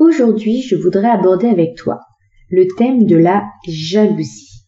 [0.00, 2.00] Aujourd'hui, je voudrais aborder avec toi
[2.48, 4.64] le thème de la jalousie.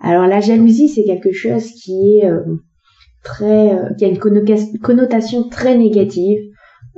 [0.00, 2.40] Alors la jalousie, c'est quelque chose qui est euh,
[3.22, 6.38] très, euh, qui a une connotation très négative.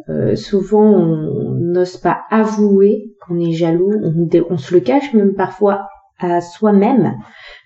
[0.08, 5.34] Euh, souvent, on n'ose pas avouer qu'on est jaloux, on, on, se le cache même
[5.34, 5.88] parfois
[6.20, 7.16] à soi-même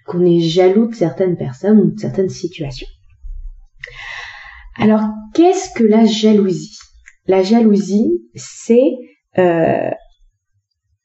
[0.06, 2.88] qu'on est jaloux de certaines personnes ou de certaines situations.
[4.78, 5.02] Alors,
[5.34, 6.78] qu'est-ce que la jalousie?
[7.26, 8.94] La jalousie, c'est
[9.38, 9.90] euh,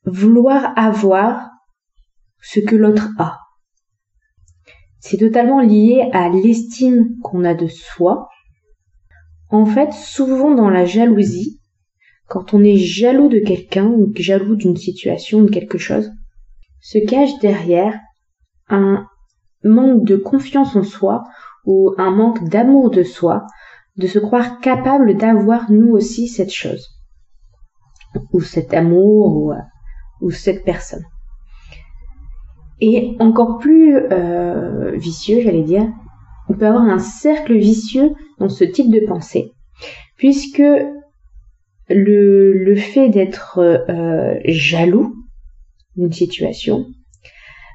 [0.06, 1.50] vouloir avoir
[2.42, 3.40] ce que l'autre a.
[5.00, 8.28] C'est totalement lié à l'estime qu'on a de soi.
[9.50, 11.60] En fait, souvent dans la jalousie,
[12.28, 16.12] quand on est jaloux de quelqu'un ou jaloux d'une situation ou de quelque chose,
[16.82, 18.00] se cache derrière
[18.70, 19.08] un
[19.64, 21.24] manque de confiance en soi
[21.66, 23.46] ou un manque d'amour de soi,
[23.98, 26.95] de se croire capable d'avoir nous aussi cette chose
[28.32, 29.54] ou cet amour
[30.22, 31.04] ou, cette personne.
[32.82, 35.88] Et encore plus euh, vicieux, j'allais dire,
[36.50, 39.52] on peut avoir un cercle vicieux dans ce type de pensée,
[40.18, 40.64] puisque
[41.90, 45.16] le, le fait d'être euh, jaloux
[45.96, 46.88] d'une situation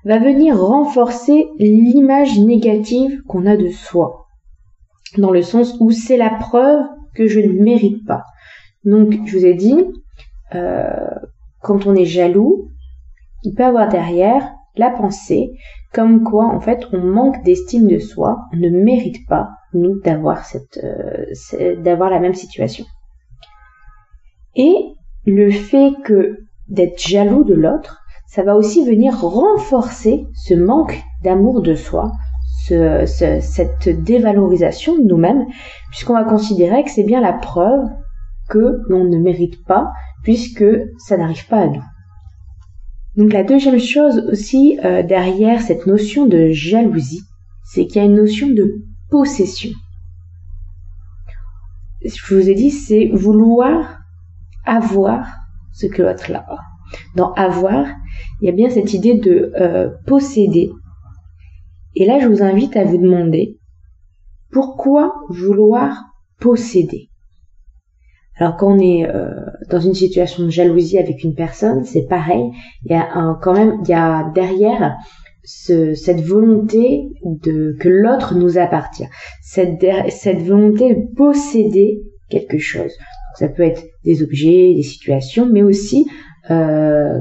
[0.04, 4.26] va venir renforcer l'image négative qu'on a de soi,
[5.18, 8.24] dans le sens où c'est la preuve que je ne mérite pas.
[8.84, 9.92] Donc, je vous ai dit, euh,
[10.52, 12.68] quand on est jaloux,
[13.42, 15.52] il peut avoir derrière la pensée
[15.92, 20.44] comme quoi en fait on manque d'estime de soi, on ne mérite pas nous d'avoir
[20.44, 22.84] cette euh, d'avoir la même situation.
[24.56, 24.74] Et
[25.26, 31.62] le fait que d'être jaloux de l'autre, ça va aussi venir renforcer ce manque d'amour
[31.62, 32.12] de soi,
[32.66, 33.04] ce,
[33.40, 35.46] cette dévalorisation de nous-mêmes,
[35.90, 37.88] puisqu'on va considérer que c'est bien la preuve
[38.48, 39.90] que l'on ne mérite pas
[40.22, 40.64] puisque
[40.98, 41.82] ça n'arrive pas à nous.
[43.16, 47.22] Donc la deuxième chose aussi euh, derrière cette notion de jalousie,
[47.64, 49.70] c'est qu'il y a une notion de possession.
[52.02, 53.98] Je vous ai dit, c'est vouloir
[54.64, 55.26] avoir
[55.72, 56.58] ce que l'autre a.
[57.14, 57.86] Dans avoir,
[58.40, 60.70] il y a bien cette idée de euh, posséder.
[61.94, 63.58] Et là, je vous invite à vous demander
[64.50, 66.04] pourquoi vouloir
[66.40, 67.09] posséder?
[68.40, 69.28] Alors quand on est euh,
[69.68, 72.50] dans une situation de jalousie avec une personne, c'est pareil.
[72.86, 74.96] Il y a quand même, il y a derrière
[75.44, 79.08] cette volonté de que l'autre nous appartient,
[79.42, 82.92] cette, cette volonté de posséder quelque chose.
[83.36, 86.06] ça peut être des objets, des situations, mais aussi
[86.50, 87.20] euh,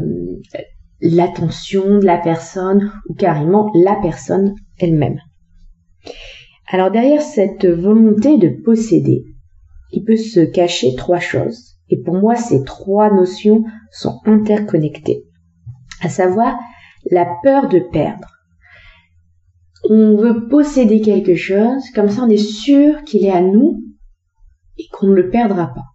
[1.02, 5.20] l'attention de la personne ou carrément la personne elle-même.
[6.72, 9.26] Alors derrière cette volonté de posséder,
[9.92, 11.76] il peut se cacher trois choses.
[11.90, 15.24] Et pour moi, ces trois notions sont interconnectées.
[16.02, 16.58] À savoir
[17.10, 18.28] la peur de perdre.
[19.90, 23.82] On veut posséder quelque chose, comme ça on est sûr qu'il est à nous
[24.78, 25.86] et qu'on ne le perdra pas.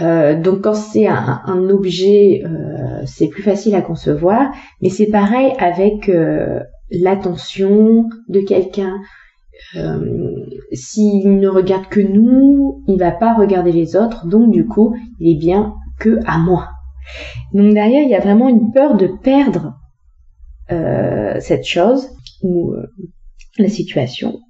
[0.00, 4.50] Euh, donc quand c'est un, objet, euh, c'est plus facile à concevoir,
[4.80, 8.98] mais c'est pareil avec euh, l'attention de quelqu'un,
[9.74, 14.94] euh, s'il ne regarde que nous, il va pas regarder les autres, donc du coup,
[15.20, 16.68] il est bien que à moi.
[17.52, 19.74] Donc derrière, il y a vraiment une peur de perdre
[20.70, 22.08] euh, cette chose
[22.42, 22.86] ou euh,
[23.58, 24.40] la situation.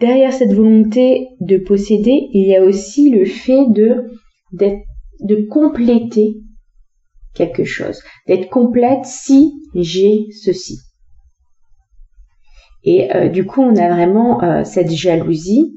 [0.00, 4.04] Derrière cette volonté de posséder, il y a aussi le fait de
[5.20, 6.36] de compléter
[7.34, 10.78] quelque chose, d'être complète si j'ai ceci.
[12.86, 15.74] Et euh, du coup, on a vraiment euh, cette jalousie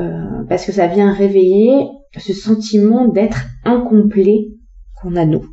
[0.00, 1.86] euh, parce que ça vient réveiller
[2.18, 4.48] ce sentiment d'être incomplet
[5.00, 5.46] qu'on a nous.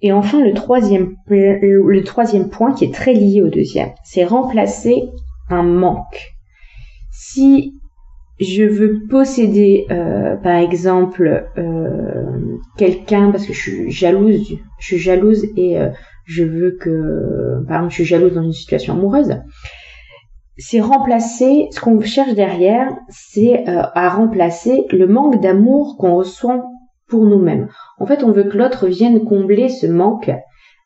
[0.00, 4.94] Et enfin, le troisième, le troisième point qui est très lié au deuxième, c'est remplacer
[5.50, 6.32] un manque.
[7.12, 7.74] Si
[8.38, 9.84] je veux posséder,
[10.42, 11.44] par exemple,
[12.78, 15.76] quelqu'un parce que je suis jalouse, je suis jalouse et
[16.24, 19.36] je veux que, par exemple, je suis jalouse dans une situation amoureuse.
[20.58, 26.62] c'est remplacer, ce qu'on cherche derrière, c'est euh, à remplacer le manque d'amour qu'on ressent
[27.08, 27.68] pour nous-mêmes.
[27.98, 30.30] En fait, on veut que l'autre vienne combler ce manque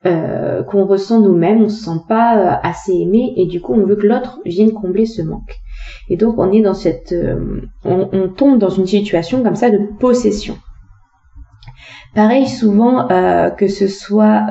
[0.07, 3.87] euh, qu'on ressent nous-mêmes, on se sent pas euh, assez aimé et du coup on
[3.87, 5.57] veut que l'autre vienne combler ce manque.
[6.09, 7.15] Et donc on est dans cette,
[7.85, 10.57] on, tombe dans une situation comme ça de possession.
[12.15, 13.09] Pareil souvent
[13.57, 14.47] que ce soit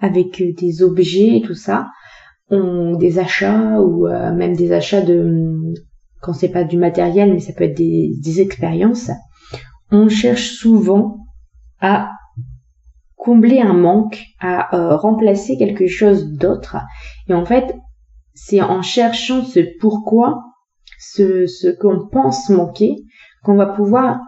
[0.00, 1.88] avec des objets et tout ça,
[2.50, 5.74] ont des achats ou euh, même des achats de
[6.20, 9.10] quand c'est pas du matériel mais ça peut être des, expériences
[9.90, 11.18] on cherche souvent
[11.80, 12.10] à
[13.16, 16.76] combler un manque à euh, remplacer quelque chose d'autre.
[17.28, 17.76] Et en fait
[18.34, 20.42] c'est en cherchant ce pourquoi
[20.98, 22.96] ce, ce qu'on pense manquer
[23.42, 24.20] qu'on va pouvoir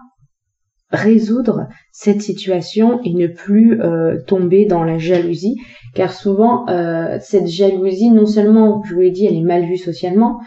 [0.91, 5.57] résoudre cette situation et ne plus euh, tomber dans la jalousie
[5.95, 9.77] car souvent euh, cette jalousie non seulement je vous l'ai dit elle est mal vue
[9.77, 10.41] socialement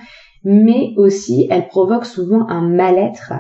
[0.44, 3.34] mais aussi elle provoque souvent un mal-être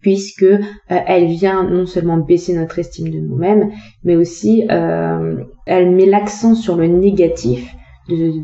[0.00, 0.58] puisque euh,
[0.88, 3.70] elle vient non seulement baisser notre estime de nous-mêmes
[4.02, 7.72] mais aussi elle met l'accent sur le négatif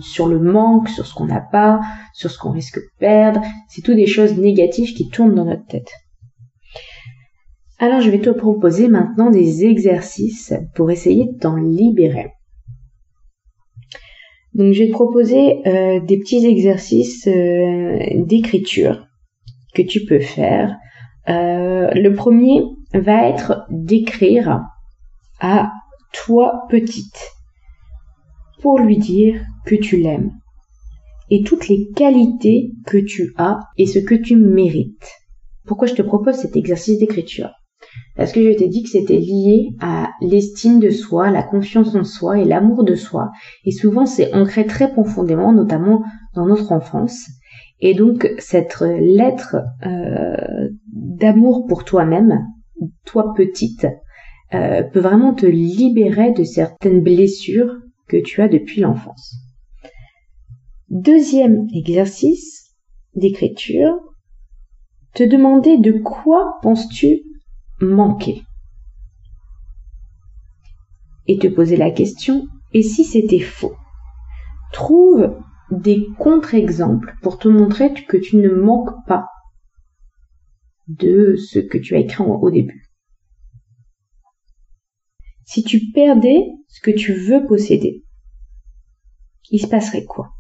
[0.01, 1.81] sur le manque, sur ce qu'on n'a pas,
[2.15, 3.41] sur ce qu'on risque de perdre.
[3.69, 5.91] C'est tout des choses négatives qui tournent dans notre tête.
[7.79, 12.33] Alors je vais te proposer maintenant des exercices pour essayer de t'en libérer.
[14.55, 19.07] Donc je vais te proposer euh, des petits exercices euh, d'écriture
[19.75, 20.75] que tu peux faire.
[21.29, 22.63] Euh, le premier
[22.95, 24.63] va être d'écrire
[25.41, 25.71] à
[26.15, 27.33] toi petite
[28.63, 30.33] pour lui dire que tu l'aimes
[31.29, 35.11] et toutes les qualités que tu as et ce que tu mérites.
[35.67, 37.51] Pourquoi je te propose cet exercice d'écriture?
[38.17, 42.05] Parce que je t'ai dit que c'était lié à l'estime de soi, la confiance en
[42.05, 43.31] soi et l'amour de soi?
[43.65, 46.03] Et souvent, c'est ancré très profondément, notamment
[46.35, 47.29] dans notre enfance.
[47.81, 52.47] Et donc, cette lettre euh, d'amour pour toi-même,
[53.05, 53.87] toi petite,
[54.55, 57.77] euh, peut vraiment te libérer de certaines blessures
[58.09, 59.35] que tu as depuis l'enfance.
[60.89, 62.75] Deuxième exercice
[63.15, 63.93] d'écriture,
[65.15, 67.26] te demander de quoi penses-tu
[67.81, 68.43] manquer.
[71.27, 73.77] Et te poser la question, et si c'était faux?
[74.73, 75.37] Trouve
[75.71, 79.27] des contre-exemples pour te montrer que tu ne manques pas
[80.87, 82.89] de ce que tu as écrit au début.
[85.45, 86.39] Si tu perdais
[86.69, 88.05] ce que tu veux posséder,
[89.51, 90.33] il se passerait quoi?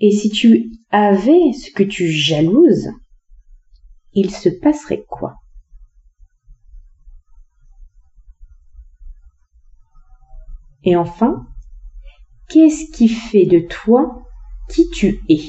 [0.00, 2.90] Et si tu avais ce que tu jalouses,
[4.12, 5.36] il se passerait quoi?
[10.84, 11.46] Et enfin,
[12.48, 14.22] qu'est-ce qui fait de toi
[14.68, 15.42] qui tu es?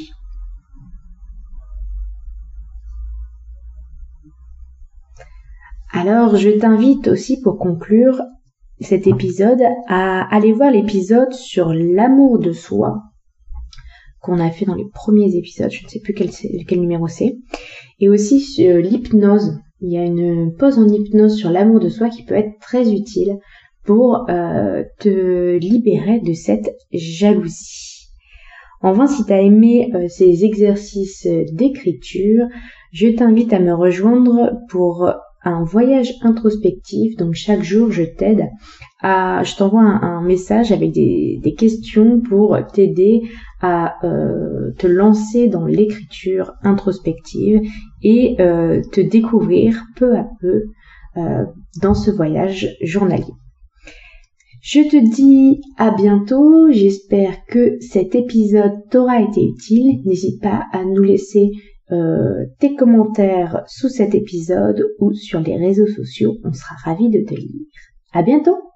[5.91, 8.19] Alors, je t'invite aussi pour conclure
[8.79, 13.03] cet épisode à aller voir l'épisode sur l'amour de soi
[14.23, 17.37] qu'on a fait dans les premiers épisodes, je ne sais plus quel, numéro c'est,
[17.99, 19.59] et aussi sur l'hypnose.
[19.81, 22.91] Il y a une pause en hypnose sur l'amour de soi qui peut être très
[22.93, 23.37] utile
[23.83, 28.07] pour euh, te libérer de cette jalousie.
[28.81, 32.47] Enfin, si tu as aimé euh, ces exercices d'écriture,
[32.93, 35.11] je t'invite à me rejoindre pour
[35.43, 37.17] un voyage introspectif.
[37.17, 38.49] Donc chaque jour, je t'aide
[39.01, 43.21] à, je t'envoie un, message avec des, questions pour t'aider
[43.63, 47.61] à euh, te lancer dans l'écriture introspective
[48.03, 50.65] et euh, te découvrir peu à peu
[51.15, 51.45] euh,
[51.81, 53.33] dans ce voyage journalier.
[54.61, 60.01] Je te dis à bientôt, j'espère que cet épisode t'aura été utile.
[60.05, 61.49] N'hésite pas à nous laisser
[62.59, 66.37] tes commentaires sous cet épisode ou sur les réseaux sociaux.
[66.43, 67.67] On sera ravis de te lire.
[68.13, 68.63] À bientôt!